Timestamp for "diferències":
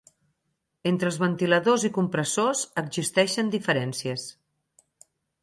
3.59-4.27